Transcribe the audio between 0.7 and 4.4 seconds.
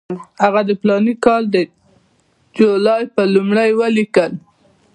فلاني کال د جولای پر لومړۍ ولیکل.